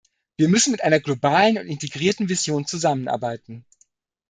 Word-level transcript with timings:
Wir 0.35 0.49
müssen 0.49 0.71
mit 0.71 0.83
einer 0.83 0.99
globalen 0.99 1.59
und 1.59 1.67
integrierten 1.67 2.27
Vision 2.27 2.65
zusammenarbeiten. 2.65 3.65